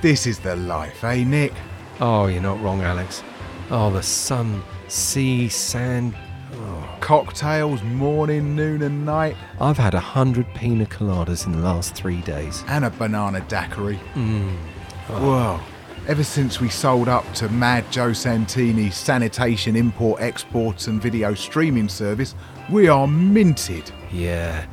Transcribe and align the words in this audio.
This 0.00 0.26
is 0.26 0.38
the 0.38 0.56
life, 0.56 1.04
eh, 1.04 1.24
Nick? 1.24 1.52
Oh, 2.00 2.26
you're 2.26 2.40
not 2.42 2.60
wrong, 2.62 2.80
Alex. 2.82 3.22
Oh, 3.70 3.90
the 3.90 4.02
sun, 4.02 4.62
sea, 4.88 5.48
sand. 5.48 6.14
Cocktails 7.00 7.82
morning, 7.82 8.54
noon, 8.56 8.82
and 8.82 9.06
night, 9.06 9.36
I've 9.60 9.78
had 9.78 9.94
a 9.94 10.00
hundred 10.00 10.46
pina 10.54 10.84
coladas 10.86 11.46
in 11.46 11.52
the 11.52 11.58
last 11.58 11.94
three 11.94 12.20
days. 12.22 12.64
and 12.68 12.84
a 12.84 12.90
banana 12.90 13.40
daiquiri. 13.48 13.96
Whoa. 15.08 15.60
Ever 16.08 16.24
since 16.24 16.60
we 16.60 16.68
sold 16.68 17.08
up 17.08 17.30
to 17.34 17.48
Mad 17.48 17.90
Joe 17.92 18.12
Santini's 18.12 18.96
sanitation 18.96 19.76
import, 19.76 20.20
exports, 20.20 20.86
and 20.88 21.00
video 21.00 21.34
streaming 21.34 21.88
service, 21.88 22.34
we 22.70 22.88
are 22.88 23.06
minted. 23.06 23.90
Yeah. 24.12 24.66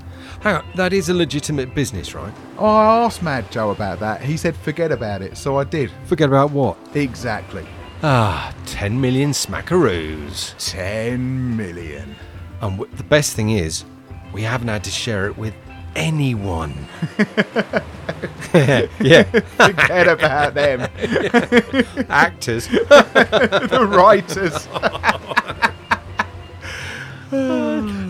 Hang 0.47 0.55
on, 0.55 0.65
that 0.75 0.93
is 0.93 1.09
a 1.09 1.13
legitimate 1.13 1.75
business, 1.75 2.15
right? 2.15 2.31
I 2.57 3.03
asked 3.03 3.21
Mad 3.21 3.51
Joe 3.51 3.71
about 3.71 3.99
that. 3.99 4.21
He 4.21 4.37
said 4.37 4.55
forget 4.55 4.93
about 4.93 5.21
it, 5.21 5.35
so 5.35 5.57
I 5.57 5.65
did. 5.65 5.91
Forget 6.05 6.29
about 6.29 6.51
what? 6.51 6.77
Exactly. 6.95 7.65
Ah, 8.01 8.55
10 8.65 9.01
million 9.01 9.31
smackaroos. 9.31 10.55
10 10.57 11.57
million. 11.57 12.15
And 12.61 12.77
w- 12.77 12.95
the 12.95 13.03
best 13.03 13.35
thing 13.35 13.49
is, 13.49 13.83
we 14.31 14.41
haven't 14.41 14.69
had 14.69 14.85
to 14.85 14.89
share 14.89 15.25
it 15.27 15.37
with 15.37 15.53
anyone. 15.97 16.73
yeah, 19.01 19.23
Forget 19.23 20.07
about 20.07 20.53
them. 20.53 20.79
actors. 22.09 22.69
the 22.69 23.85
writers. 23.91 24.65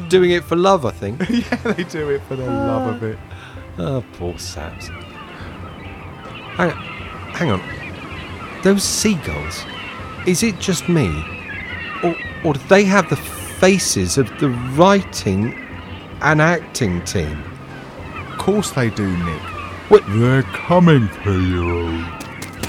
Doing 0.09 0.31
it 0.31 0.43
for 0.43 0.55
love, 0.55 0.85
I 0.85 0.91
think. 0.91 1.19
yeah, 1.29 1.55
they 1.73 1.83
do 1.83 2.09
it 2.09 2.21
for 2.23 2.35
the 2.35 2.45
love 2.45 2.95
of 2.95 3.03
it. 3.03 3.19
Oh, 3.77 4.03
poor 4.13 4.37
Saps. 4.39 4.87
Hang 6.57 6.71
on. 6.71 6.77
Hang 7.33 7.51
on. 7.51 7.61
Those 8.63 8.83
seagulls, 8.83 9.63
is 10.25 10.43
it 10.43 10.59
just 10.59 10.89
me? 10.89 11.07
Or, 12.03 12.15
or 12.43 12.53
do 12.53 12.59
they 12.69 12.83
have 12.83 13.09
the 13.09 13.15
faces 13.15 14.17
of 14.17 14.27
the 14.39 14.49
writing 14.75 15.53
and 16.21 16.41
acting 16.41 17.03
team? 17.03 17.43
Of 18.31 18.37
course 18.37 18.71
they 18.71 18.89
do, 18.89 19.15
Nick. 19.25 19.41
What? 19.89 20.03
They're 20.07 20.43
coming 20.43 21.07
for 21.07 21.31
you. 21.31 22.03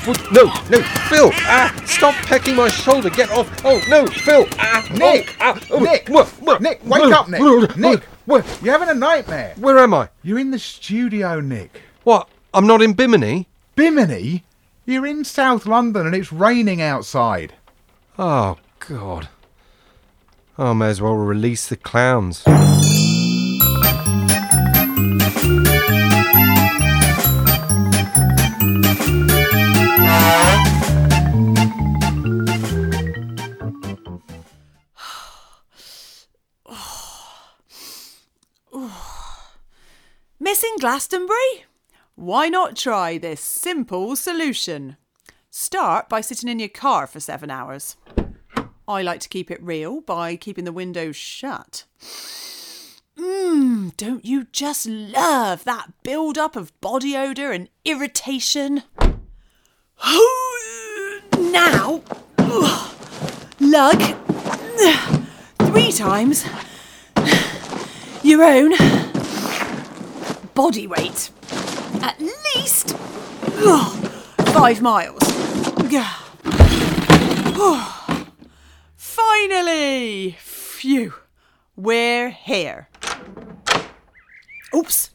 What? 0.09 0.33
No, 0.33 0.45
no, 0.71 0.81
Phil! 1.11 1.31
Ah, 1.35 1.83
stop 1.85 2.15
pecking 2.25 2.57
my 2.57 2.69
shoulder. 2.69 3.11
Get 3.11 3.29
off. 3.31 3.47
Oh, 3.63 3.79
no, 3.91 4.07
Phil! 4.07 4.47
Ah, 4.59 4.83
Nick! 4.91 5.37
Oh, 5.39 5.53
ah, 5.53 5.61
oh, 5.71 5.81
Nick! 5.81 6.09
Nick, 6.09 6.81
wake 6.83 7.13
up, 7.13 7.29
Nick! 7.29 7.77
Nick! 7.77 8.05
What? 8.25 8.47
You're 8.63 8.73
having 8.73 8.89
a 8.89 8.99
nightmare. 8.99 9.53
Where 9.59 9.77
am 9.77 9.93
I? 9.93 10.09
You're 10.23 10.39
in 10.39 10.51
the 10.51 10.59
studio, 10.59 11.41
Nick. 11.41 11.83
What? 12.05 12.27
I'm 12.55 12.67
not 12.67 12.81
in 12.81 12.95
Bimini? 12.95 13.49
Bimini? 13.75 14.45
You're 14.87 15.07
in 15.07 15.25
South 15.25 15.67
London 15.67 16.07
and 16.07 16.15
it's 16.17 16.33
raining 16.33 16.81
outside. 16.81 17.53
Oh, 18.19 18.57
God. 18.79 19.29
I 20.57 20.73
may 20.73 20.89
as 20.89 21.03
well 21.03 21.17
release 21.17 21.69
the 21.69 21.77
clowns. 21.77 22.45
Glastonbury? 40.89 41.67
Why 42.15 42.49
not 42.49 42.75
try 42.75 43.19
this 43.19 43.43
simple 43.43 44.17
solution? 44.17 44.97
Start 45.51 46.09
by 46.09 46.23
sitting 46.23 46.49
in 46.49 46.59
your 46.59 46.71
car 46.71 47.07
for 47.07 47.21
seven 47.21 47.51
hours. 47.51 47.99
I 48.89 49.03
like 49.03 49.21
to 49.21 49.29
keep 49.29 49.51
it 49.51 49.63
real 49.63 50.01
by 50.01 50.35
keeping 50.35 50.65
the 50.65 50.73
windows 50.73 51.15
shut. 51.15 51.85
Mmm, 53.19 53.95
don't 53.99 54.25
you 54.25 54.47
just 54.51 54.87
love 54.87 55.65
that 55.65 55.89
build 56.03 56.39
up 56.39 56.57
of 56.57 56.73
body 56.81 57.15
odour 57.15 57.53
and 57.53 57.69
irritation? 57.85 58.85
now, 61.39 62.01
lug 63.61 64.01
three 65.65 65.93
times 65.93 66.47
your 68.23 68.43
own 68.43 69.08
body 70.59 70.89
weight. 70.89 71.31
At 72.03 72.19
least 72.19 72.97
oh, 73.59 73.91
five 74.47 74.83
miles. 74.83 75.21
Oh. 77.61 78.27
Finally! 78.97 80.33
Phew. 80.41 81.15
We're 81.77 82.31
here. 82.31 82.89
Oops. 84.75 85.11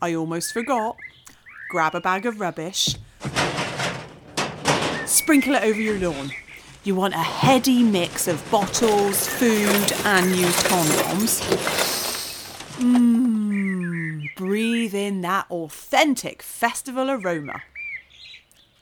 I 0.00 0.14
almost 0.16 0.52
forgot. 0.52 0.96
Grab 1.70 1.94
a 1.94 2.00
bag 2.00 2.26
of 2.26 2.40
rubbish. 2.40 2.96
Sprinkle 5.06 5.54
it 5.54 5.62
over 5.62 5.80
your 5.80 6.00
lawn. 6.00 6.32
You 6.82 6.96
want 6.96 7.14
a 7.14 7.18
heady 7.18 7.84
mix 7.84 8.26
of 8.26 8.42
bottles, 8.50 9.28
food, 9.28 9.92
and 10.04 10.34
used 10.34 10.66
condoms. 10.66 11.40
Mmm. 12.80 13.21
Breathe 14.92 15.06
in 15.06 15.20
that 15.22 15.46
authentic 15.50 16.42
festival 16.42 17.10
aroma. 17.10 17.62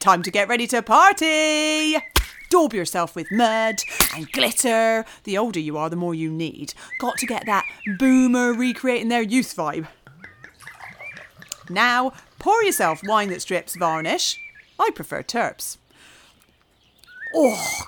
Time 0.01 0.25
to 0.25 0.31
get 0.31 0.49
ready 0.49 0.67
to 0.67 0.83
party! 0.83 1.99
Daub 2.49 2.75
yourself 2.75 3.15
with 3.15 3.31
mud 3.31 3.77
and 4.17 4.31
glitter. 4.33 5.05
The 5.23 5.39
older 5.39 5.61
you 5.61 5.77
are, 5.77 5.89
the 5.89 5.95
more 5.95 6.15
you 6.15 6.29
need. 6.29 6.75
Got 6.99 7.19
to 7.19 7.27
get 7.27 7.47
that 7.47 7.65
boomer 7.99 8.53
recreating 8.53 9.09
their 9.09 9.23
youth 9.23 9.55
vibe. 9.57 9.87
Now, 11.69 12.13
pour 12.41 12.61
yourself 12.65 13.03
wine 13.05 13.29
that 13.29 13.43
strips 13.43 13.77
varnish. 13.77 14.37
I 14.81 14.91
prefer 14.91 15.23
turps. 15.23 15.79
Oh, 17.37 17.83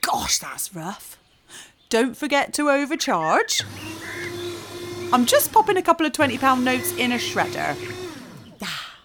gosh, 0.00 0.38
that's 0.38 0.74
rough. 0.74 1.16
Don't 1.90 2.16
forget 2.16 2.52
to 2.54 2.70
overcharge. 2.70 3.62
I'm 5.10 5.24
just 5.24 5.52
popping 5.52 5.78
a 5.78 5.82
couple 5.82 6.04
of 6.04 6.12
£20 6.12 6.62
notes 6.62 6.92
in 6.96 7.12
a 7.12 7.16
shredder. 7.16 7.74
Ah. 8.62 8.96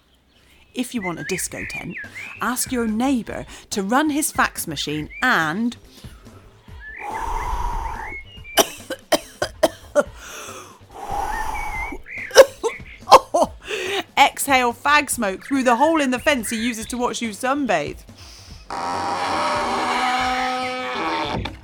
If 0.74 0.94
you 0.94 1.00
want 1.00 1.18
a 1.18 1.24
disco 1.24 1.64
tent, 1.64 1.96
ask 2.42 2.70
your 2.70 2.86
neighbour 2.86 3.46
to 3.70 3.82
run 3.82 4.10
his 4.10 4.30
fax 4.30 4.66
machine 4.66 5.08
and. 5.22 5.78
Exhale 14.18 14.74
fag 14.74 15.08
smoke 15.08 15.46
through 15.46 15.62
the 15.62 15.76
hole 15.76 16.02
in 16.02 16.10
the 16.10 16.18
fence 16.18 16.50
he 16.50 16.56
uses 16.56 16.84
to 16.86 16.98
watch 16.98 17.22
you 17.22 17.30
sunbathe. 17.30 18.00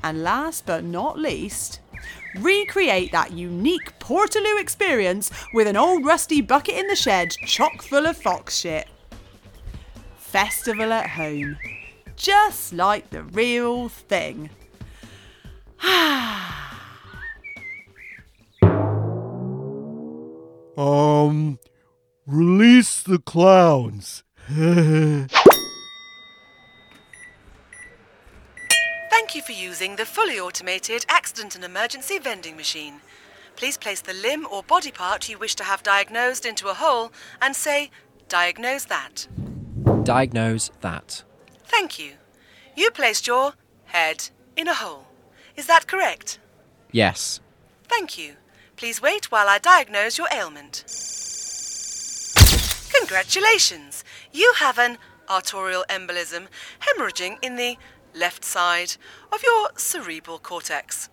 And 0.02 0.22
last 0.22 0.64
but 0.64 0.84
not 0.84 1.18
least, 1.18 1.80
recreate 2.36 3.12
that 3.12 3.32
unique 3.32 3.98
Portaloo 3.98 4.60
experience 4.60 5.30
with 5.52 5.66
an 5.66 5.76
old 5.76 6.04
rusty 6.04 6.40
bucket 6.40 6.76
in 6.76 6.86
the 6.86 6.96
shed 6.96 7.30
chock 7.46 7.82
full 7.82 8.06
of 8.06 8.16
fox 8.16 8.58
shit. 8.58 8.88
Festival 10.16 10.92
at 10.92 11.10
home. 11.10 11.58
Just 12.16 12.72
like 12.72 13.10
the 13.10 13.22
real 13.22 13.88
thing. 13.88 14.50
Um, 20.76 21.58
release 22.26 23.02
the 23.02 23.18
clowns. 23.18 24.22
you 29.40 29.54
for 29.54 29.60
using 29.60 29.96
the 29.96 30.04
fully 30.04 30.38
automated 30.38 31.06
accident 31.08 31.54
and 31.54 31.64
emergency 31.64 32.18
vending 32.18 32.56
machine. 32.56 33.00
Please 33.56 33.76
place 33.76 34.00
the 34.00 34.12
limb 34.12 34.46
or 34.50 34.62
body 34.62 34.90
part 34.90 35.28
you 35.28 35.38
wish 35.38 35.54
to 35.54 35.64
have 35.64 35.82
diagnosed 35.82 36.44
into 36.44 36.68
a 36.68 36.74
hole 36.74 37.12
and 37.40 37.56
say, 37.56 37.90
Diagnose 38.28 38.84
that. 38.84 39.28
Diagnose 40.04 40.70
that. 40.80 41.24
Thank 41.64 41.98
you. 41.98 42.12
You 42.76 42.90
placed 42.90 43.26
your 43.26 43.54
head 43.86 44.30
in 44.56 44.68
a 44.68 44.74
hole. 44.74 45.06
Is 45.56 45.66
that 45.66 45.86
correct? 45.86 46.38
Yes. 46.92 47.40
Thank 47.84 48.18
you. 48.18 48.34
Please 48.76 49.02
wait 49.02 49.30
while 49.30 49.48
I 49.48 49.58
diagnose 49.58 50.18
your 50.18 50.28
ailment. 50.32 50.84
Congratulations! 52.98 54.04
You 54.32 54.54
have 54.58 54.78
an 54.78 54.98
arterial 55.28 55.84
embolism 55.88 56.48
hemorrhaging 56.80 57.38
in 57.42 57.56
the 57.56 57.76
left 58.14 58.44
side 58.44 58.94
of 59.32 59.42
your 59.42 59.70
cerebral 59.76 60.38
cortex. 60.38 61.08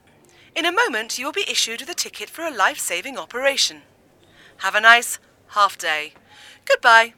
In 0.55 0.65
a 0.65 0.71
moment, 0.71 1.17
you 1.19 1.25
will 1.25 1.33
be 1.33 1.49
issued 1.49 1.81
with 1.81 1.89
a 1.89 1.93
ticket 1.93 2.29
for 2.29 2.43
a 2.45 2.51
life 2.51 2.79
saving 2.79 3.17
operation. 3.17 3.81
Have 4.57 4.75
a 4.75 4.81
nice 4.81 5.19
half 5.49 5.77
day. 5.77 6.13
Goodbye. 6.65 7.13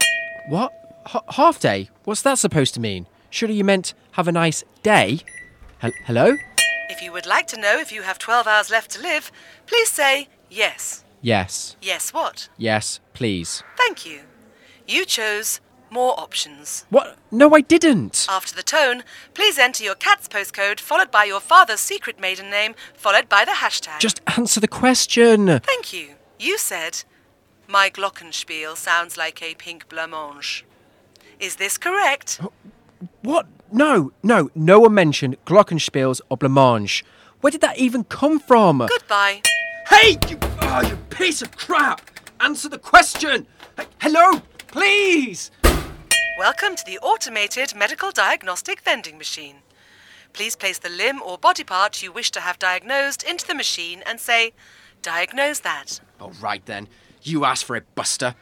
What? 0.49 0.73
H- 1.07 1.21
half 1.35 1.59
day? 1.59 1.89
What's 2.03 2.21
that 2.23 2.37
supposed 2.39 2.73
to 2.73 2.79
mean? 2.79 3.07
Surely 3.29 3.55
you 3.55 3.63
meant 3.63 3.93
have 4.13 4.27
a 4.27 4.31
nice 4.31 4.63
day? 4.83 5.19
Hel- 5.79 5.93
hello? 6.05 6.35
If 6.89 7.01
you 7.01 7.11
would 7.13 7.25
like 7.25 7.47
to 7.47 7.59
know 7.59 7.79
if 7.79 7.91
you 7.91 8.01
have 8.01 8.19
12 8.19 8.45
hours 8.47 8.69
left 8.69 8.91
to 8.91 9.01
live, 9.01 9.31
please 9.65 9.89
say 9.89 10.27
yes. 10.49 11.03
Yes. 11.21 11.75
Yes, 11.81 12.13
what? 12.13 12.49
Yes, 12.57 12.99
please. 13.13 13.63
Thank 13.77 14.05
you. 14.05 14.21
You 14.87 15.05
chose 15.05 15.61
more 15.91 16.19
options. 16.19 16.85
What? 16.89 17.17
No, 17.31 17.53
I 17.53 17.61
didn't. 17.61 18.27
After 18.29 18.55
the 18.55 18.63
tone, 18.63 19.03
please 19.33 19.57
enter 19.57 19.83
your 19.83 19.95
cat's 19.95 20.27
postcode, 20.27 20.79
followed 20.79 21.11
by 21.11 21.25
your 21.25 21.39
father's 21.39 21.79
secret 21.79 22.19
maiden 22.19 22.49
name, 22.49 22.75
followed 22.93 23.29
by 23.29 23.45
the 23.45 23.51
hashtag. 23.51 23.99
Just 23.99 24.21
answer 24.37 24.59
the 24.59 24.67
question. 24.67 25.59
Thank 25.59 25.93
you. 25.93 26.15
You 26.39 26.57
said, 26.57 27.03
My 27.67 27.89
Glockenspiel 27.89 28.75
sounds 28.77 29.17
like 29.17 29.41
a 29.41 29.55
pink 29.55 29.89
blancmange. 29.89 30.63
Is 31.39 31.55
this 31.57 31.77
correct? 31.77 32.41
What? 33.21 33.47
No, 33.71 34.11
no, 34.23 34.49
no 34.55 34.79
one 34.79 34.93
mentioned 34.93 35.37
Glockenspiels 35.45 36.21
or 36.29 36.37
Blancmange. 36.37 37.03
Where 37.41 37.51
did 37.51 37.61
that 37.61 37.77
even 37.77 38.03
come 38.03 38.39
from? 38.39 38.85
Goodbye. 38.89 39.41
Hey, 39.89 40.17
you, 40.27 40.37
oh, 40.61 40.81
you 40.87 40.95
piece 41.09 41.41
of 41.41 41.55
crap! 41.55 42.01
Answer 42.39 42.69
the 42.69 42.77
question! 42.77 43.47
Hey, 43.77 43.85
hello, 44.01 44.41
please! 44.67 45.51
Welcome 46.39 46.77
to 46.77 46.85
the 46.85 46.99
automated 46.99 47.75
medical 47.75 48.11
diagnostic 48.11 48.79
vending 48.79 49.17
machine. 49.17 49.57
Please 50.31 50.55
place 50.55 50.77
the 50.77 50.87
limb 50.87 51.21
or 51.21 51.37
body 51.37 51.65
part 51.65 52.01
you 52.01 52.13
wish 52.13 52.31
to 52.31 52.39
have 52.39 52.57
diagnosed 52.57 53.23
into 53.23 53.45
the 53.45 53.53
machine 53.53 54.01
and 54.05 54.21
say, 54.21 54.53
Diagnose 55.01 55.59
that. 55.59 55.99
All 56.17 56.31
right 56.39 56.65
then, 56.65 56.87
you 57.21 57.43
asked 57.43 57.65
for 57.65 57.75
it, 57.75 57.93
Buster. 57.93 58.35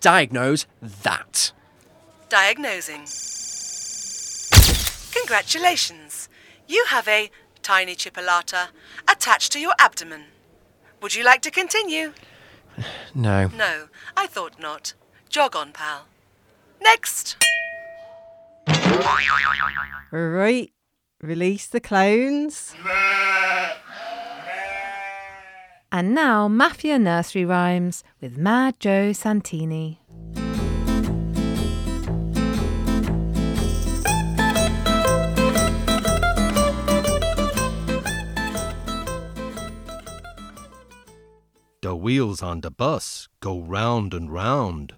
Diagnose 0.00 0.66
that. 0.82 1.52
Diagnosing. 2.28 3.06
Congratulations. 5.14 6.28
You 6.66 6.86
have 6.88 7.06
a 7.06 7.30
tiny 7.62 7.94
chipolata 7.94 8.70
attached 9.08 9.52
to 9.52 9.60
your 9.60 9.74
abdomen. 9.78 10.24
Would 11.00 11.14
you 11.14 11.22
like 11.22 11.42
to 11.42 11.52
continue? 11.52 12.14
No. 13.14 13.46
No, 13.56 13.86
I 14.16 14.26
thought 14.26 14.58
not. 14.58 14.94
Jog 15.28 15.54
on, 15.54 15.70
pal. 15.70 16.08
Next. 16.84 17.36
Right. 20.12 20.70
Release 21.20 21.66
the 21.66 21.80
clowns. 21.80 22.74
And 25.90 26.14
now, 26.14 26.48
Mafia 26.48 26.98
Nursery 26.98 27.44
Rhymes 27.44 28.04
with 28.20 28.36
Mad 28.36 28.78
Joe 28.80 29.12
Santini. 29.12 30.00
The 41.82 41.94
wheels 41.94 42.42
on 42.42 42.62
the 42.62 42.70
bus 42.70 43.28
go 43.40 43.60
round 43.60 44.14
and 44.14 44.32
round, 44.32 44.94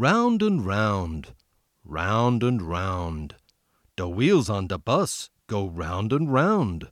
round 0.00 0.40
and 0.40 0.64
round, 0.64 1.34
round 1.84 2.42
and 2.42 2.62
round. 2.62 3.34
The 3.98 4.08
wheels 4.08 4.48
on 4.48 4.68
the 4.68 4.78
bus 4.78 5.28
go 5.46 5.68
round 5.68 6.10
and 6.10 6.32
round, 6.32 6.88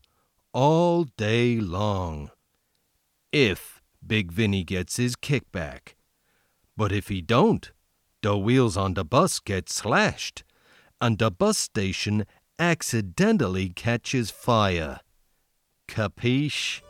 all 0.53 1.05
day 1.17 1.59
long. 1.59 2.31
If 3.33 3.81
Big 4.07 4.31
Vinny 4.31 4.63
gets 4.63 4.99
his 4.99 5.17
kickback. 5.17 5.95
But 6.77 6.93
if 6.93 7.09
he 7.09 7.23
don't, 7.23 7.73
the 8.23 8.37
wheels 8.37 8.77
on 8.77 8.93
the 8.93 9.07
bus 9.07 9.41
get 9.41 9.71
slashed, 9.71 10.45
and 11.01 11.19
the 11.19 11.31
bus 11.31 11.57
station 11.57 12.27
accidentally 12.59 13.71
catches 13.71 14.31
fire. 14.31 15.01
Capiche? 15.89 16.83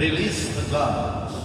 Release 0.00 0.48
the 0.56 0.62
guns. 0.70 1.36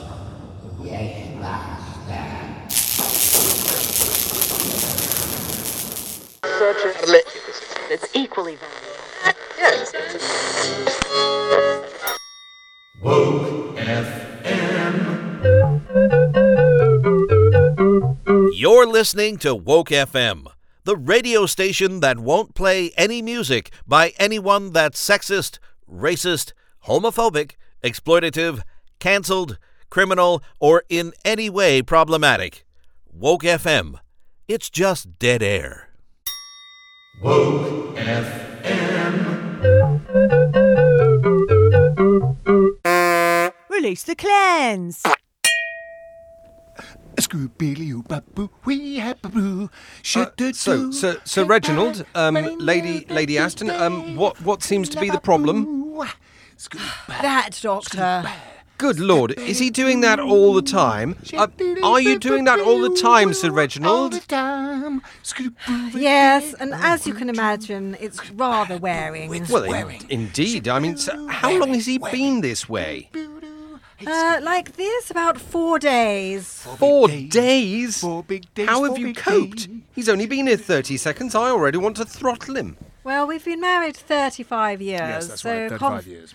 It's 7.91 8.07
equally 8.15 8.55
valuable. 8.55 8.81
Woke 13.03 13.75
FM. 13.75 15.01
You're 18.55 18.87
listening 18.87 19.37
to 19.39 19.53
Woke 19.53 19.89
FM, 19.89 20.47
the 20.85 20.95
radio 20.95 21.45
station 21.45 21.99
that 21.99 22.19
won't 22.19 22.55
play 22.55 22.91
any 22.95 23.21
music 23.21 23.71
by 23.85 24.13
anyone 24.17 24.71
that's 24.71 25.05
sexist, 25.05 25.59
racist, 25.91 26.53
homophobic, 26.85 27.55
exploitative, 27.85 28.61
cancelled, 28.99 29.57
criminal, 29.89 30.41
or 30.59 30.83
in 30.89 31.13
any 31.23 31.49
way 31.49 31.81
problematic. 31.81 32.65
Woke 33.13 33.43
FM. 33.43 33.95
It's 34.47 34.69
just 34.69 35.19
dead 35.19 35.41
air. 35.43 35.89
Woke 37.21 37.95
FM. 37.95 38.31
Release 43.69 44.03
the 44.03 44.15
clans. 44.15 45.03
Scooby-Doo-ba-boo, 47.17 48.49
wee-ha-ba-boo, 48.65 49.69
Uh, 50.15 50.51
so, 50.53 50.91
so, 50.91 51.15
so, 51.23 51.45
Reginald, 51.45 52.05
um, 52.13 52.35
Lady, 52.59 53.05
Lady 53.09 53.37
Aston, 53.37 53.69
um, 53.69 54.15
what, 54.17 54.39
what 54.41 54.61
seems 54.61 54.89
to 54.89 54.99
be 54.99 55.09
the 55.09 55.19
problem? 55.19 55.93
That 57.07 57.59
doctor. 57.61 58.23
Good 58.77 58.99
Lord, 58.99 59.31
is 59.39 59.59
he 59.59 59.69
doing 59.69 60.01
that 60.01 60.19
all 60.19 60.53
the 60.53 60.61
time? 60.61 61.15
Uh, 61.33 61.47
are 61.81 62.01
you 62.01 62.19
doing 62.19 62.43
that 62.43 62.59
all 62.59 62.81
the 62.81 62.93
time, 62.99 63.33
Sir 63.33 63.49
Reginald? 63.49 64.13
Yes, 65.93 66.53
and 66.55 66.73
as 66.73 67.07
you 67.07 67.13
can 67.13 67.29
imagine, 67.29 67.95
it's 68.01 68.29
rather 68.31 68.77
wearing. 68.77 69.29
Well, 69.49 69.63
in- 69.63 70.05
indeed. 70.09 70.67
I 70.67 70.79
mean, 70.79 70.97
so 70.97 71.27
how 71.27 71.57
long 71.57 71.73
has 71.73 71.85
he 71.85 71.97
been 71.99 72.41
this 72.41 72.67
way? 72.67 73.09
Uh, 74.05 74.39
like 74.43 74.75
this, 74.75 75.09
about 75.09 75.39
four 75.39 75.79
days. 75.79 76.61
Four 76.77 77.07
days? 77.07 78.01
Four 78.01 78.23
big 78.23 78.53
days, 78.53 78.67
How 78.67 78.83
have 78.83 78.97
you 78.97 79.13
coped? 79.13 79.67
days. 79.69 79.79
He's 79.93 80.09
only 80.09 80.25
been 80.27 80.47
here 80.47 80.57
30 80.57 80.97
seconds. 80.97 81.33
I 81.33 81.49
already 81.49 81.77
want 81.77 81.95
to 81.97 82.05
throttle 82.05 82.57
him. 82.57 82.75
Well, 83.05 83.25
we've 83.25 83.45
been 83.45 83.61
married 83.61 83.95
35 83.95 84.81
years, 84.81 84.99
Yes, 84.99 85.27
that's 85.27 85.41
so 85.43 85.49
right, 85.49 85.69
35 85.69 85.79
con- 85.79 86.11
years. 86.11 86.33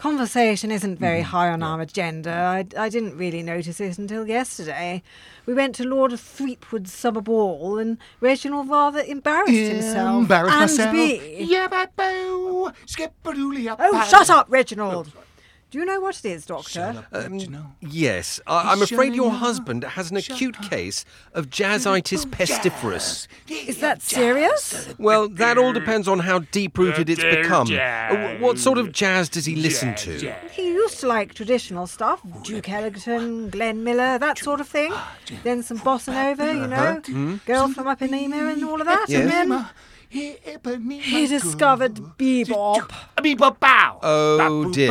Conversation 0.00 0.70
isn't 0.70 0.98
very 0.98 1.20
mm-hmm. 1.20 1.30
high 1.30 1.50
on 1.50 1.62
our 1.62 1.80
agenda. 1.80 2.32
I, 2.32 2.64
I 2.76 2.88
didn't 2.88 3.16
really 3.18 3.42
notice 3.42 3.80
it 3.80 3.98
until 3.98 4.26
yesterday. 4.26 5.02
We 5.44 5.52
went 5.52 5.74
to 5.76 5.84
Lord 5.84 6.12
Threepwood's 6.12 6.92
summer 6.92 7.20
ball, 7.20 7.78
and 7.78 7.98
Reginald 8.20 8.68
rather 8.70 9.00
embarrassed 9.00 9.52
himself. 9.52 10.22
Embarrassed 10.22 10.54
and 10.54 10.70
myself. 10.70 10.94
me. 10.94 11.48
Yabba-boo, 11.52 12.72
skip-a-doodly-up. 12.86 13.78
Oh, 13.80 14.06
shut 14.08 14.30
up, 14.30 14.46
Reginald! 14.48 15.12
Oh, 15.14 15.22
Do 15.70 15.78
you 15.78 15.84
know 15.84 16.00
what 16.00 16.18
it 16.18 16.24
is, 16.24 16.46
Doctor? 16.46 17.04
Um, 17.12 17.38
yes, 17.80 18.40
I- 18.46 18.72
I'm 18.72 18.82
afraid 18.82 19.14
your 19.14 19.30
husband 19.30 19.84
has 19.84 20.10
an 20.10 20.16
acute 20.16 20.60
case 20.68 21.04
of 21.32 21.48
jazzitis 21.48 22.26
pestiferous. 22.28 23.28
Is 23.48 23.78
that 23.78 24.02
serious? 24.02 24.88
Well, 24.98 25.28
that 25.28 25.58
all 25.58 25.72
depends 25.72 26.08
on 26.08 26.18
how 26.20 26.40
deep 26.50 26.76
rooted 26.76 27.08
it's 27.08 27.22
become. 27.22 27.68
Uh, 27.70 28.38
What 28.40 28.58
sort 28.58 28.78
of 28.78 28.90
jazz 28.90 29.28
does 29.28 29.44
he 29.46 29.54
listen 29.54 29.94
to? 29.96 30.32
He 30.50 30.66
used 30.72 30.98
to 31.00 31.06
like 31.06 31.34
traditional 31.34 31.86
stuff, 31.86 32.20
Duke 32.42 32.68
Ellington, 32.68 33.50
Glenn 33.50 33.84
Miller, 33.84 34.18
that 34.18 34.38
sort 34.38 34.60
of 34.60 34.66
thing. 34.68 34.92
Then 35.44 35.62
some 35.62 35.78
bossa 35.78 36.12
nova, 36.12 36.52
you 36.52 36.66
know, 36.66 37.00
Girl 37.46 37.68
from 37.68 37.86
Ipanema 37.86 38.52
and 38.54 38.64
all 38.64 38.80
of 38.80 38.86
that. 38.88 39.08
Yes. 39.08 39.20
And 39.20 39.30
then 39.52 39.66
he 40.08 41.26
discovered 41.28 41.94
bebop. 42.18 42.90
Bebop 43.18 43.60
bow. 43.60 44.00
Oh 44.02 44.72
dear. 44.72 44.88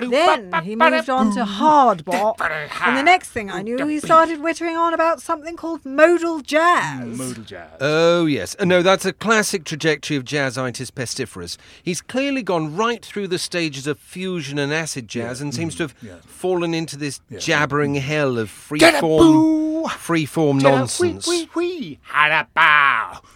Then 0.00 0.52
he 0.62 0.76
moved 0.76 1.10
on 1.10 1.34
to 1.34 1.44
hard 1.44 2.04
bop, 2.04 2.40
and 2.40 2.96
the 2.96 3.02
next 3.02 3.30
thing 3.30 3.50
I 3.50 3.62
knew, 3.62 3.86
he 3.86 4.00
started 4.00 4.40
whittering 4.40 4.76
on 4.76 4.94
about 4.94 5.20
something 5.20 5.56
called 5.56 5.84
modal 5.84 6.40
jazz. 6.40 7.18
Modal 7.18 7.44
jazz. 7.44 7.70
Oh, 7.80 8.26
yes. 8.26 8.56
No, 8.60 8.82
that's 8.82 9.04
a 9.04 9.12
classic 9.12 9.64
trajectory 9.64 10.16
of 10.16 10.24
jazzitis 10.24 10.90
pestiferous. 10.90 11.56
He's 11.82 12.00
clearly 12.00 12.42
gone 12.42 12.76
right 12.76 13.04
through 13.04 13.28
the 13.28 13.38
stages 13.38 13.86
of 13.86 13.98
fusion 13.98 14.58
and 14.58 14.72
acid 14.72 15.08
jazz 15.08 15.40
and 15.40 15.54
seems 15.54 15.74
to 15.76 15.84
have 15.84 15.94
fallen 16.24 16.74
into 16.74 16.96
this 16.96 17.20
jabbering 17.38 17.94
hell 17.94 18.38
of 18.38 18.50
freeform. 18.50 19.84
freeform 19.86 20.60
nonsense. 20.62 21.26
Wee, 21.26 21.48
wee, 21.54 21.98
wee. 21.98 21.98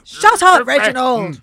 Shut 0.04 0.42
up, 0.42 0.66
Reginald! 0.66 1.40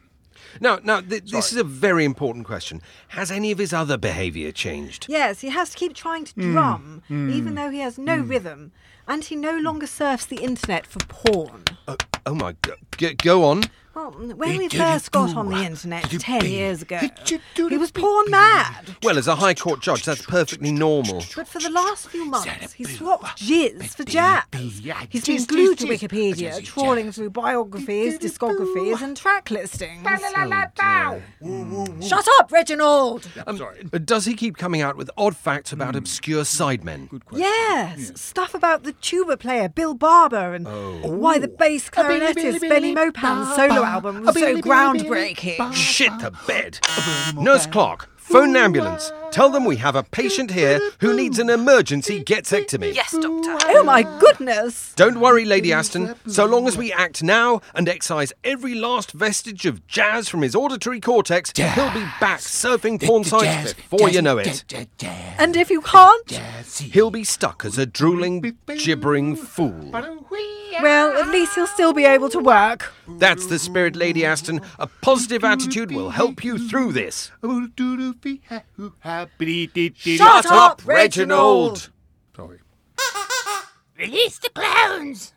Now, 0.60 0.80
now, 0.84 1.02
th- 1.02 1.32
this 1.32 1.52
is 1.52 1.58
a 1.58 1.64
very 1.64 2.06
important 2.06 2.46
question. 2.46 2.82
Has 3.10 3.32
any 3.32 3.52
of 3.52 3.58
his 3.58 3.74
other 3.74 3.98
behaviour 3.98 4.52
changed? 4.52 5.06
Yes, 5.10 5.42
he 5.42 5.50
has 5.50 5.72
to 5.72 5.78
keep 5.78 5.94
trying 5.94 6.26
to 6.26 6.34
hmm. 6.34 6.52
drum, 6.52 7.04
hmm. 7.08 7.30
even 7.32 7.56
though 7.56 7.70
he 7.70 7.80
has 7.80 7.98
no 7.98 8.18
hmm. 8.18 8.30
rhythm. 8.30 8.72
And 9.08 9.24
he 9.24 9.36
no 9.38 9.58
longer 9.58 9.88
surfs 9.88 10.26
the 10.26 10.44
internet 10.44 10.86
for 10.86 11.00
porn. 11.08 11.64
Oh, 11.88 11.96
oh 12.26 12.36
my 12.36 12.56
god. 12.62 12.78
G- 12.98 13.14
go 13.14 13.46
on. 13.46 13.64
Well, 13.98 14.12
when 14.12 14.58
we 14.60 14.70
first 14.70 15.12
got 15.12 15.36
on 15.36 15.50
the 15.50 15.64
internet 15.64 16.04
ten 16.04 16.46
years 16.46 16.84
ago, 16.84 17.00
he 17.56 17.78
was 17.78 17.90
porn 17.90 18.30
mad. 18.30 18.96
Well, 19.02 19.18
as 19.18 19.28
a 19.28 19.34
High 19.34 19.56
Court 19.56 19.82
judge, 19.82 20.04
that's 20.06 20.24
perfectly 20.24 20.72
normal. 20.72 21.24
But 21.36 21.48
for 21.48 21.58
the 21.58 21.72
last 21.72 22.10
few 22.10 22.26
months, 22.26 22.74
he 22.74 22.84
swapped 22.84 23.40
jizz 23.42 23.96
for 23.96 24.04
jazz. 24.04 24.44
He's 25.10 25.26
been 25.26 25.46
glued 25.46 25.80
to 25.80 25.88
Wikipedia, 25.88 26.64
trawling 26.64 27.12
through 27.12 27.32
biographies, 27.32 28.20
discographies, 28.20 29.02
and 29.02 29.18
track 29.18 29.50
listings. 29.50 30.08
Shut 32.08 32.28
up, 32.38 32.52
Reginald! 32.52 33.28
Um, 33.48 33.58
Does 34.06 34.26
he 34.26 34.36
keep 34.36 34.58
coming 34.58 34.82
out 34.82 34.96
with 34.96 35.10
odd 35.18 35.36
facts 35.36 35.72
about 35.72 35.96
obscure 35.96 36.44
sidemen? 36.44 37.20
Yes, 37.32 38.12
stuff 38.22 38.54
about 38.54 38.84
the 38.84 38.92
tuba 38.92 39.38
player 39.38 39.70
Bill 39.70 39.96
Barber 39.96 40.54
and 40.54 40.68
why 41.02 41.40
the 41.40 41.48
bass 41.48 41.90
clarinetist 41.90 42.60
Bennie 42.62 42.94
Maupin's 42.94 43.56
solo 43.56 43.87
album 43.88 44.24
was 44.24 44.36
so 44.36 44.58
groundbreaking. 44.58 45.74
Shit 45.74 46.12
the 46.20 46.32
bed. 46.46 46.80
Nurse 47.36 47.66
Clark, 47.68 48.10
phone 48.18 48.50
an 48.50 48.58
ambulance. 48.58 49.12
Tell 49.32 49.50
them 49.50 49.66
we 49.66 49.76
have 49.78 49.96
a 49.96 50.04
patient 50.04 50.52
here 50.52 50.80
who 51.00 51.16
needs 51.16 51.40
an 51.40 51.50
emergency 51.50 52.24
jazzectomy. 52.24 52.94
Yes, 52.94 53.12
Doctor. 53.12 53.58
Oh 53.70 53.84
my 53.84 54.04
goodness! 54.20 54.94
Don't 54.96 55.20
worry, 55.20 55.46
Lady 55.46 55.72
Aston. 55.74 56.16
So 56.28 56.46
long 56.46 56.68
as 56.68 56.78
we 56.78 56.92
act 56.94 57.22
now 57.24 57.62
and 57.76 57.88
excise 57.90 58.34
every 58.44 58.74
last 58.76 59.12
vestige 59.12 59.66
of 59.66 59.86
jazz 59.88 60.28
from 60.30 60.42
his 60.42 60.56
auditory 60.56 61.00
cortex, 61.00 61.52
he'll 61.56 61.92
be 61.94 62.06
back 62.20 62.40
surfing 62.40 63.02
porn 63.04 63.24
sites 63.24 63.74
before 63.74 64.10
you 64.10 64.22
know 64.22 64.38
it. 64.38 64.64
And 65.38 65.56
if 65.56 65.70
you 65.70 65.82
can't, 65.82 66.42
He'll 66.80 67.12
be 67.12 67.24
stuck 67.24 67.66
as 67.66 67.78
a 67.78 67.86
drooling, 67.86 68.56
gibbering 68.78 69.36
fool. 69.36 69.92
well, 70.82 71.18
at 71.18 71.28
least 71.30 71.56
he'll 71.56 71.68
still 71.68 71.94
be 71.94 72.06
able 72.06 72.30
to 72.30 72.40
work. 72.40 72.94
That's 73.08 73.48
the 73.48 73.58
spirit, 73.60 73.96
Lady 73.96 74.26
Aston. 74.26 74.62
A 74.80 74.88
positive 75.02 75.44
attitude 75.44 75.92
will 75.92 76.10
help 76.12 76.44
you 76.44 76.58
through 76.70 76.94
this. 76.94 77.32
Shut 80.18 80.46
up, 80.46 80.82
Reginald! 80.86 81.90
Sorry. 82.36 82.60
Release 83.98 84.38
the 84.38 84.50
clowns! 84.50 85.34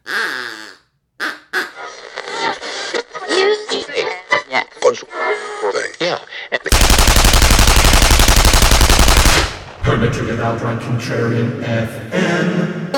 Perma 9.82 10.12
Triggered 10.12 10.40
outright 10.40 10.78
contrarian 10.80 11.62
FM. 11.62 12.89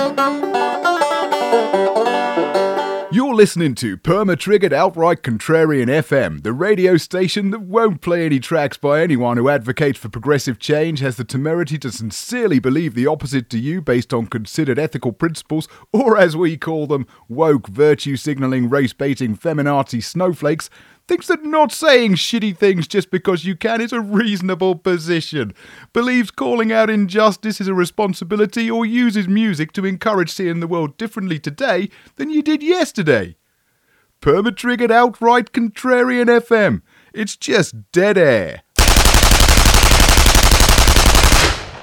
Listening 3.43 3.75
to 3.75 3.97
Perma 3.97 4.39
Triggered 4.39 4.73
Outright 4.73 5.23
Contrarian 5.23 5.89
FM, 5.89 6.45
the 6.45 6.53
radio 6.53 6.97
station 6.97 7.51
that 7.51 7.63
won't 7.63 8.01
play 8.01 8.25
any 8.25 8.39
tracks 8.39 8.77
by 8.77 9.03
anyone 9.03 9.37
who 9.37 9.49
advocates 9.49 9.99
for 9.99 10.09
progressive 10.09 10.61
change, 10.61 11.01
has 11.01 11.17
the 11.17 11.25
temerity 11.25 11.77
to 11.77 11.91
sincerely 11.91 12.61
believe 12.61 12.95
the 12.95 13.09
opposite 13.09 13.51
to 13.51 13.59
you 13.59 13.83
based 13.83 14.15
on 14.15 14.29
considered 14.29 14.79
ethical 14.79 15.11
principles, 15.11 15.67
or 15.93 16.17
as 16.17 16.37
we 16.37 16.57
call 16.57 16.87
them, 16.87 17.05
woke, 17.29 17.67
virtue 17.67 18.15
signalling, 18.15 18.71
race 18.71 18.93
baiting, 18.93 19.37
feminazi 19.37 20.01
snowflakes, 20.01 20.71
thinks 21.12 21.26
that 21.26 21.45
not 21.45 21.71
saying 21.71 22.14
shitty 22.14 22.57
things 22.57 22.88
just 22.88 23.11
because 23.11 23.45
you 23.45 23.54
can 23.54 23.83
is 23.83 23.92
a 23.92 24.00
reasonable 24.00 24.75
position, 24.75 25.52
believes 25.92 26.31
calling 26.31 26.73
out 26.73 26.88
injustice 26.88 27.61
is 27.61 27.69
a 27.69 27.75
responsibility, 27.75 28.71
or 28.71 28.87
uses 28.87 29.28
music 29.28 29.73
to 29.73 29.85
encourage 29.85 30.31
seeing 30.33 30.61
the 30.61 30.66
world 30.66 30.97
differently 30.97 31.38
today 31.38 31.90
than 32.16 32.31
you 32.31 32.40
did 32.40 32.62
yesterday. 32.62 33.37
Perma 34.23 34.57
triggered 34.57 34.90
outright 34.90 35.52
contrarian 35.52 36.28
FM. 36.40 36.81
It's 37.12 37.37
just 37.37 37.92
dead 37.92 38.16
air. 38.16 38.62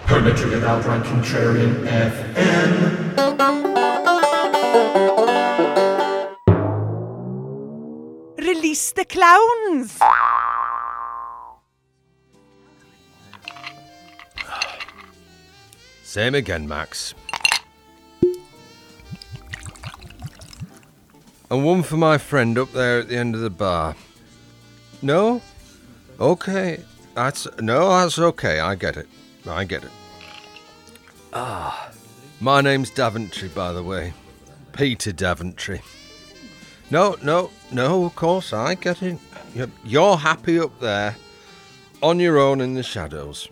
Perma 0.08 0.36
Triggered 0.36 0.64
outright 0.64 1.04
contrarian 1.04 1.86
FM. 1.86 3.79
Release 8.70 8.92
the 8.92 9.04
clowns! 9.04 10.00
Same 16.04 16.36
again, 16.36 16.68
Max. 16.68 17.16
And 21.50 21.66
one 21.66 21.82
for 21.82 21.98
my 21.98 22.20
friend 22.20 22.60
up 22.60 22.72
there 22.74 23.00
at 23.00 23.08
the 23.08 23.18
end 23.18 23.34
of 23.34 23.42
the 23.42 23.50
bar. 23.50 23.96
No? 25.02 25.42
Okay. 26.20 26.84
That's 27.16 27.48
no, 27.60 27.90
that's 27.90 28.20
okay. 28.20 28.60
I 28.60 28.76
get 28.76 28.98
it. 28.98 29.08
I 29.48 29.64
get 29.64 29.84
it. 29.84 29.92
Ah. 31.34 31.90
My 32.40 32.62
name's 32.62 32.92
Daventry, 32.92 33.48
by 33.50 33.74
the 33.74 33.82
way. 33.82 34.14
Peter 34.74 35.12
Daventry. 35.12 35.82
No, 36.92 37.16
no, 37.22 37.52
no, 37.72 38.06
of 38.06 38.16
course, 38.16 38.52
I 38.54 38.76
get 38.76 39.02
it. 39.04 39.20
You're- 39.54 39.72
You're 39.84 40.18
happy 40.18 40.60
up 40.60 40.80
there, 40.80 41.16
on 42.02 42.20
your 42.20 42.38
own 42.40 42.62
in 42.62 42.74
the 42.74 42.84
shadows. 42.84 43.48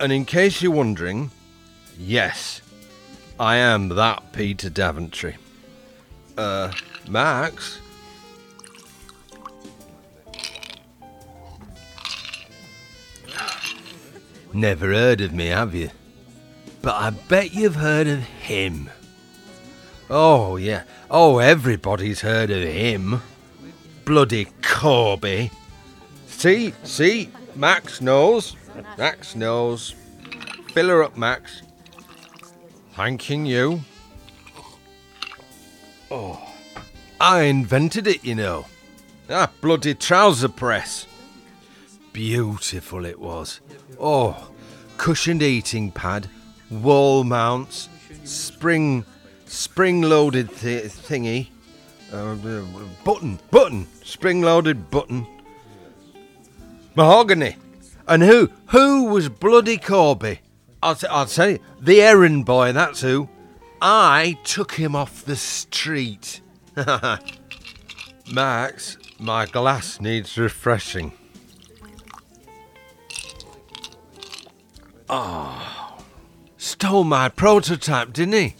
And 0.00 0.12
in 0.12 0.24
case 0.24 0.62
you're 0.62 0.72
wondering, 0.72 1.30
yes, 1.98 2.60
I 3.40 3.56
am 3.56 3.88
that 3.90 4.32
Peter 4.32 4.70
Daventry. 4.70 5.36
Uh, 6.36 6.72
Max? 7.08 7.80
Never 14.52 14.92
heard 14.92 15.20
of 15.20 15.32
me, 15.32 15.46
have 15.46 15.74
you? 15.74 15.90
But 16.82 16.94
I 16.94 17.10
bet 17.10 17.52
you've 17.52 17.74
heard 17.76 18.06
of 18.06 18.20
him. 18.20 18.90
Oh, 20.08 20.56
yeah. 20.56 20.84
Oh, 21.10 21.38
everybody's 21.38 22.20
heard 22.20 22.50
of 22.50 22.62
him. 22.62 23.22
Bloody 24.04 24.48
Corby. 24.62 25.50
See, 26.26 26.74
see, 26.84 27.30
Max 27.54 28.00
knows. 28.00 28.56
Max 28.98 29.34
knows. 29.34 29.94
Fill 30.72 30.88
her 30.88 31.02
up, 31.02 31.16
Max. 31.16 31.62
Thanking 32.92 33.46
you. 33.46 33.80
Oh, 36.10 36.40
I 37.20 37.42
invented 37.42 38.06
it, 38.06 38.24
you 38.24 38.34
know. 38.34 38.66
That 39.26 39.60
bloody 39.60 39.94
trouser 39.94 40.48
press. 40.48 41.06
Beautiful 42.12 43.04
it 43.04 43.18
was. 43.18 43.60
Oh, 43.98 44.50
cushioned 44.98 45.42
eating 45.42 45.90
pad, 45.90 46.28
wall 46.70 47.24
mounts, 47.24 47.88
spring, 48.24 49.04
spring-loaded 49.46 50.50
th- 50.56 50.84
thingy, 50.84 51.48
uh, 52.12 52.34
button, 53.04 53.38
button, 53.50 53.86
spring-loaded 54.04 54.90
button. 54.90 55.26
Mahogany. 56.94 57.56
And 58.08 58.22
who? 58.22 58.50
Who 58.66 59.04
was 59.06 59.28
bloody 59.28 59.78
Corby? 59.78 60.40
I'll, 60.82 60.94
t- 60.94 61.06
I'll 61.08 61.26
tell 61.26 61.50
you, 61.50 61.58
the 61.80 62.00
errand 62.00 62.44
boy, 62.44 62.72
that's 62.72 63.00
who. 63.00 63.28
I 63.80 64.38
took 64.44 64.72
him 64.72 64.94
off 64.94 65.24
the 65.24 65.36
street. 65.36 66.40
Max, 68.32 68.98
my 69.18 69.46
glass 69.46 70.00
needs 70.00 70.38
refreshing. 70.38 71.12
Oh, 75.08 75.98
stole 76.56 77.04
my 77.04 77.28
prototype, 77.28 78.12
didn't 78.12 78.34
he? 78.34 78.56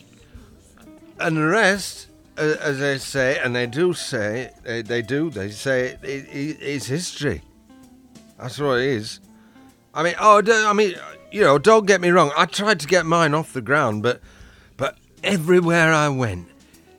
And 1.18 1.37
the 1.37 1.46
rest, 1.46 2.08
as 2.37 2.78
they 2.78 2.99
say, 2.99 3.38
and 3.42 3.56
they 3.56 3.66
do 3.66 3.94
say, 3.94 4.50
they, 4.64 4.82
they 4.82 5.02
do, 5.02 5.30
they 5.30 5.50
say, 5.50 5.96
it, 6.02 6.04
it, 6.04 6.58
it's 6.61 6.87
history. 6.87 7.42
That's 8.38 8.58
what 8.58 8.80
it 8.80 8.87
is. 8.87 9.20
I 9.94 10.02
mean, 10.02 10.14
oh, 10.20 10.42
I 10.46 10.73
mean, 10.75 10.94
you 11.30 11.40
know, 11.40 11.58
don't 11.58 11.87
get 11.87 12.00
me 12.02 12.11
wrong. 12.11 12.32
I 12.37 12.44
tried 12.44 12.80
to 12.80 12.87
get 12.87 13.06
mine 13.06 13.32
off 13.32 13.54
the 13.54 13.62
ground, 13.62 14.02
but, 14.02 14.20
but 14.76 14.99
everywhere 15.25 15.92
I 15.92 16.11
went, 16.11 16.49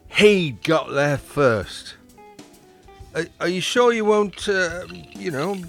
he 0.08 0.52
got 0.52 0.92
there 0.92 1.18
first. 1.18 1.96
Are, 3.14 3.26
are 3.40 3.48
you 3.48 3.62
sure 3.62 3.94
you 3.94 4.06
won't, 4.06 4.50
uh, 4.50 4.86
you 5.16 5.30
know, 5.30 5.62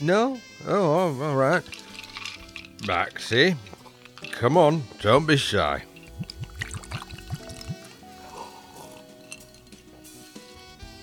no? 0.00 0.40
Oh, 0.66 1.22
all 1.22 1.36
right. 1.36 1.62
Maxie, 2.86 3.54
come 4.32 4.56
on, 4.56 4.82
don't 5.00 5.26
be 5.26 5.36
shy. 5.36 5.82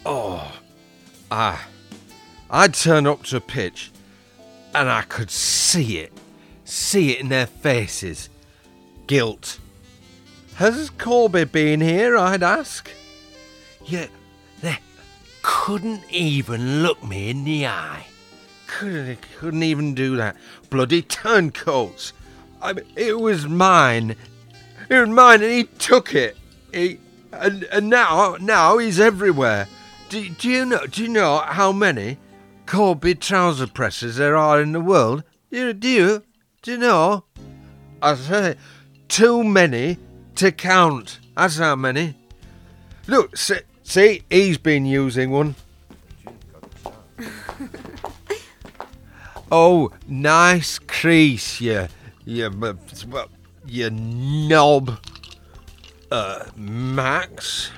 Oh, 0.06 0.60
I, 1.30 1.60
I 2.50 2.68
turned 2.68 3.08
up 3.08 3.24
to 3.26 3.38
a 3.38 3.42
pitch, 3.42 3.92
and 4.74 4.90
I 4.90 5.04
could 5.04 5.30
see 5.30 5.98
it, 6.00 6.12
see 6.66 7.12
it 7.12 7.20
in 7.20 7.30
their 7.30 7.46
faces. 7.46 8.30
Guilt. 9.08 9.60
Has 10.56 10.90
Corby 10.92 11.46
been 11.46 11.82
here? 11.82 12.18
I'd 12.18 12.44
ask. 12.44 12.90
Yet 13.86 14.10
they 14.62 14.80
couldn't 15.42 16.04
even 16.10 16.84
look 16.84 17.04
me 17.04 17.30
in 17.30 17.44
the 17.44 17.68
eye. 17.68 18.08
Couldn't, 18.68 19.20
couldn't 19.38 19.64
even 19.64 19.94
do 19.94 20.16
that. 20.18 20.36
Bloody 20.70 21.02
turncoats. 21.02 22.14
I 22.62 22.74
mean, 22.74 22.86
it 22.96 23.20
was 23.20 23.48
mine. 23.48 24.16
It 24.90 25.00
was 25.00 25.10
mine, 25.10 25.42
and 25.42 25.52
he 25.52 25.64
took 25.64 26.16
it. 26.16 26.38
He, 26.74 27.00
and, 27.32 27.64
and 27.66 27.90
now, 27.90 28.38
now 28.40 28.78
he's 28.78 29.00
everywhere. 29.00 29.68
Do, 30.12 30.28
do 30.28 30.50
you 30.50 30.66
know? 30.66 30.86
Do 30.88 31.04
you 31.04 31.08
know 31.08 31.38
how 31.38 31.72
many 31.72 32.18
Corby 32.66 33.16
trouser 33.16 33.66
presses 33.66 34.18
there 34.18 34.36
are 34.36 34.62
in 34.62 34.74
the 34.74 34.82
world? 34.82 35.24
You, 35.50 35.72
do 35.72 35.88
you? 35.88 36.24
Do 36.62 36.72
you 36.72 36.78
know? 36.78 37.24
I 38.02 38.16
say, 38.16 38.56
too 39.08 39.42
many 39.42 39.98
to 40.36 40.52
count. 40.52 41.22
That's 41.38 41.60
how 41.60 41.78
many. 41.78 42.16
Look, 43.08 43.38
see, 43.38 43.60
see 43.84 44.24
he's 44.30 44.58
been 44.58 44.86
using 44.86 45.32
one. 45.32 45.56
oh, 49.50 49.94
nice 50.10 50.78
crease, 50.78 51.62
you, 51.62 51.88
you, 52.26 52.78
you 53.66 53.90
knob. 53.90 55.00
Uh, 56.12 56.44
Max. 56.58 57.72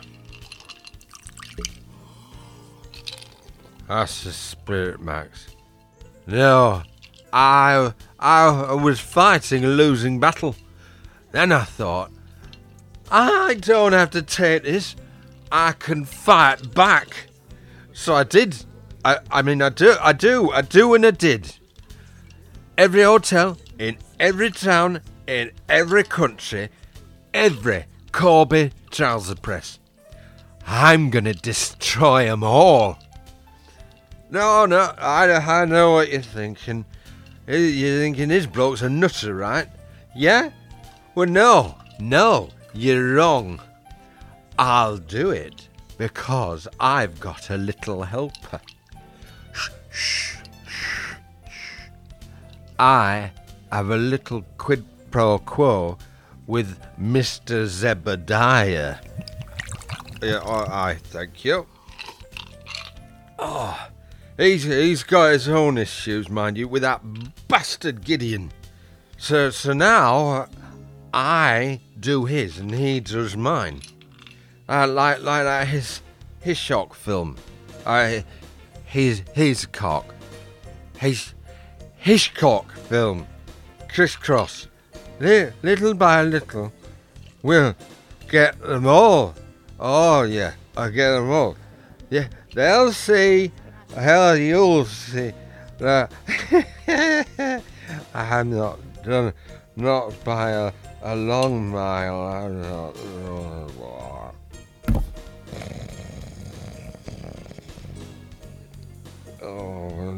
That's 3.94 4.24
the 4.24 4.32
spirit, 4.32 5.02
Max. 5.02 5.56
No, 6.26 6.82
I, 7.32 7.94
I 8.20 8.74
was 8.74 9.00
fighting 9.00 9.64
a 9.64 9.68
losing 9.68 10.20
battle. 10.20 10.56
Then 11.32 11.52
I 11.52 11.64
thought, 11.64 12.10
I 13.12 13.54
don't 13.54 13.94
have 13.94 14.10
to 14.10 14.24
take 14.24 14.64
this. 14.64 14.96
I 15.52 15.74
can 15.74 16.06
fight 16.06 16.74
back. 16.74 17.28
So 17.94 18.16
I 18.16 18.24
did. 18.24 18.66
I, 19.06 19.20
I 19.30 19.44
mean, 19.44 19.62
I 19.62 19.70
do, 19.70 19.96
I 20.02 20.12
do, 20.12 20.50
I 20.50 20.64
do, 20.64 20.96
and 20.96 21.06
I 21.06 21.12
did. 21.12 21.56
Every 22.76 23.04
hotel, 23.04 23.60
in 23.78 24.00
every 24.20 24.50
town, 24.50 25.02
in 25.28 25.52
every 25.70 26.04
country, 26.04 26.70
every 27.32 27.86
Corby 28.12 28.72
trouser 28.90 29.36
press. 29.36 29.78
I'm 30.66 31.12
gonna 31.12 31.36
destroy 31.36 32.28
'em 32.32 32.42
all. 32.44 32.98
No, 34.34 34.66
no, 34.66 34.92
I, 34.98 35.32
I 35.32 35.66
know 35.66 35.92
what 35.92 36.12
you're 36.12 36.24
thinking. 36.24 36.86
You're 37.46 38.00
thinking 38.00 38.30
this 38.30 38.48
bloke's 38.48 38.82
a 38.82 38.90
nutter, 38.90 39.36
right? 39.36 39.68
Yeah? 40.16 40.50
Well, 41.14 41.28
no, 41.28 41.78
no, 42.00 42.50
you're 42.74 43.14
wrong. 43.14 43.62
I'll 44.58 44.98
do 44.98 45.30
it 45.30 45.70
because 46.00 46.68
I've 46.80 47.20
got 47.20 47.52
a 47.52 47.58
little 47.58 48.02
helper. 48.02 48.60
Shh, 49.52 49.70
shh, 49.92 50.38
shh, 50.66 51.16
shh. 51.48 51.94
I 52.80 53.30
have 53.72 53.92
a 53.92 53.98
little 53.98 54.44
quid 54.58 54.84
pro 55.12 55.38
quo 55.38 56.00
with 56.48 56.80
Mr. 57.00 57.68
Zebediah. 57.68 58.98
Yeah, 60.24 60.40
I, 60.44 60.96
thank 60.96 61.46
you. 61.46 61.68
Oh, 63.38 63.90
he's 64.38 64.64
he's 64.64 65.04
got 65.04 65.34
his 65.34 65.48
own 65.48 65.78
issues, 65.78 66.30
mind 66.30 66.58
you, 66.58 66.68
with 66.68 66.82
that 66.82 67.02
bastard 67.48 68.04
Gideon. 68.04 68.52
So 69.18 69.50
so 69.50 69.74
now 69.74 70.48
I 71.14 71.80
do 72.00 72.26
his 72.26 72.60
and 72.60 72.74
he 72.74 73.00
does 73.00 73.38
mine. 73.38 73.82
Uh, 74.68 74.88
like 74.88 75.22
like 75.22 75.44
that 75.44 75.68
his 75.68 76.02
his 76.42 76.58
shock 76.58 76.94
film. 76.94 77.38
I 77.86 78.24
his 78.86 79.24
his 79.34 79.66
cock. 79.66 80.14
His 80.98 81.34
Hitchcock 81.98 82.72
film. 82.90 83.26
Crisscross. 83.88 84.68
Li- 85.20 85.52
little 85.62 85.94
by 85.94 86.22
little, 86.24 86.74
we'll 87.42 87.76
get 88.30 88.60
them 88.62 88.88
all. 88.88 89.34
Oh 89.80 90.24
yeah, 90.24 90.54
I 90.76 90.90
get 90.90 91.12
them 91.12 91.30
all. 91.30 91.56
Yeah, 92.10 92.28
they'll 92.54 92.92
see. 92.92 93.52
Hell, 93.96 94.36
you'll 94.38 94.86
see. 94.86 95.34
I'm 98.14 98.50
not 98.50 98.80
done, 99.04 99.34
not 99.76 100.24
by 100.24 100.52
a, 100.52 100.72
a 101.04 101.16
long 101.16 101.70
mile. 101.70 102.22
I'm 102.22 102.62
not. 102.62 102.96
Oh, 109.46 110.14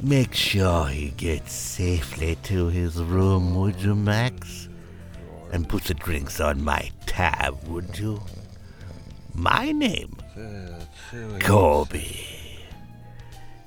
Make 0.00 0.34
sure 0.34 0.88
he 0.88 1.10
gets 1.10 1.52
safely 1.52 2.34
to 2.42 2.66
his 2.66 3.00
room, 3.00 3.54
would 3.54 3.80
you, 3.80 3.94
Max? 3.94 4.68
And 5.52 5.68
put 5.68 5.84
the 5.84 5.94
drinks 5.94 6.40
on 6.40 6.64
my 6.64 6.90
tab, 7.06 7.68
would 7.68 7.96
you? 7.96 8.20
My 9.32 9.70
name? 9.70 10.21
Corby. 11.40 12.26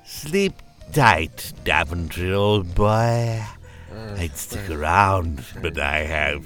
Sleep 0.04 0.54
tight, 0.91 1.54
Daventry, 1.63 2.34
old 2.34 2.73
boy. 2.75 3.43
I'd 4.17 4.36
stick 4.36 4.69
around, 4.69 5.43
but 5.62 5.78
I 5.78 5.99
have 5.99 6.45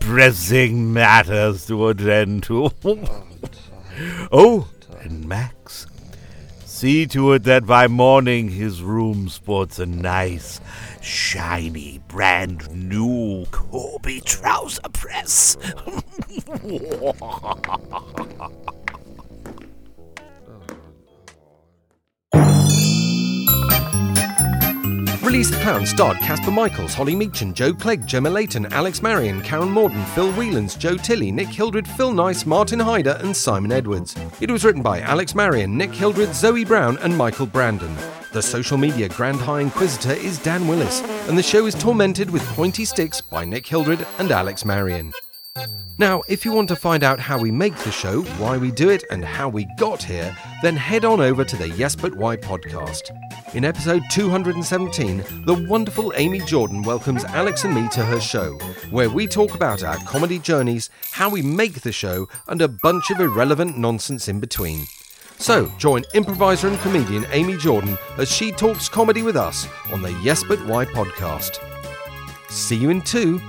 pressing 0.00 0.92
matters 0.92 1.66
to 1.66 1.88
attend 1.88 2.42
to. 2.44 2.70
oh, 2.84 3.24
oh 4.32 4.68
and 5.00 5.26
Max, 5.26 5.53
see 6.74 7.06
to 7.06 7.32
it 7.32 7.44
that 7.44 7.64
by 7.64 7.86
morning 7.86 8.48
his 8.48 8.82
room 8.82 9.28
sports 9.28 9.78
a 9.78 9.86
nice, 9.86 10.60
shiny, 11.00 12.00
brand 12.08 12.68
new 12.68 13.46
Corby 13.52 14.20
trouser 14.20 14.82
press. 14.92 15.56
Release 25.24 25.50
the 25.50 25.56
Clown 25.56 25.86
starred 25.86 26.18
Casper 26.18 26.50
Michaels, 26.50 26.92
Holly 26.92 27.14
Meechan, 27.14 27.54
Joe 27.54 27.72
Clegg, 27.72 28.06
Gemma 28.06 28.28
Layton, 28.28 28.70
Alex 28.74 29.00
Marion, 29.00 29.40
Karen 29.40 29.70
Morden, 29.70 30.04
Phil 30.14 30.30
Whelans, 30.34 30.78
Joe 30.78 30.98
Tilley, 30.98 31.32
Nick 31.32 31.48
Hildred, 31.48 31.88
Phil 31.88 32.12
Nice, 32.12 32.44
Martin 32.44 32.78
Hyder, 32.78 33.18
and 33.20 33.34
Simon 33.34 33.72
Edwards. 33.72 34.14
It 34.42 34.50
was 34.50 34.66
written 34.66 34.82
by 34.82 35.00
Alex 35.00 35.34
Marion, 35.34 35.78
Nick 35.78 35.92
Hildred, 35.92 36.34
Zoe 36.34 36.62
Brown, 36.66 36.98
and 36.98 37.16
Michael 37.16 37.46
Brandon. 37.46 37.96
The 38.34 38.42
social 38.42 38.76
media 38.76 39.08
Grand 39.08 39.40
High 39.40 39.62
Inquisitor 39.62 40.12
is 40.12 40.38
Dan 40.42 40.68
Willis, 40.68 41.00
and 41.26 41.38
the 41.38 41.42
show 41.42 41.64
is 41.64 41.74
tormented 41.74 42.28
with 42.28 42.44
pointy 42.48 42.84
sticks 42.84 43.22
by 43.22 43.46
Nick 43.46 43.66
Hildred 43.66 44.06
and 44.18 44.30
Alex 44.30 44.66
Marion. 44.66 45.10
Now, 45.98 46.22
if 46.28 46.44
you 46.44 46.52
want 46.52 46.68
to 46.68 46.76
find 46.76 47.02
out 47.02 47.18
how 47.18 47.38
we 47.40 47.50
make 47.50 47.76
the 47.76 47.92
show, 47.92 48.22
why 48.38 48.58
we 48.58 48.70
do 48.70 48.90
it, 48.90 49.04
and 49.10 49.24
how 49.24 49.48
we 49.48 49.66
got 49.78 50.02
here, 50.02 50.36
then 50.62 50.76
head 50.76 51.06
on 51.06 51.22
over 51.22 51.44
to 51.44 51.56
the 51.56 51.70
Yes 51.70 51.96
But 51.96 52.14
Why 52.14 52.36
podcast. 52.36 53.10
In 53.54 53.64
episode 53.64 54.02
217, 54.10 55.18
the 55.44 55.66
wonderful 55.68 56.12
Amy 56.16 56.40
Jordan 56.40 56.82
welcomes 56.82 57.22
Alex 57.22 57.62
and 57.62 57.72
me 57.72 57.88
to 57.90 58.04
her 58.04 58.18
show, 58.18 58.54
where 58.90 59.08
we 59.08 59.28
talk 59.28 59.54
about 59.54 59.84
our 59.84 59.96
comedy 59.98 60.40
journeys, 60.40 60.90
how 61.12 61.30
we 61.30 61.40
make 61.40 61.82
the 61.82 61.92
show, 61.92 62.28
and 62.48 62.60
a 62.60 62.66
bunch 62.66 63.10
of 63.10 63.20
irrelevant 63.20 63.78
nonsense 63.78 64.26
in 64.26 64.40
between. 64.40 64.86
So, 65.38 65.70
join 65.78 66.02
improviser 66.14 66.66
and 66.66 66.80
comedian 66.80 67.26
Amy 67.30 67.56
Jordan 67.56 67.96
as 68.18 68.28
she 68.28 68.50
talks 68.50 68.88
comedy 68.88 69.22
with 69.22 69.36
us 69.36 69.68
on 69.92 70.02
the 70.02 70.12
Yes 70.20 70.42
But 70.42 70.58
Why 70.66 70.84
podcast. 70.84 71.60
See 72.50 72.76
you 72.76 72.90
in 72.90 73.02
two. 73.02 73.40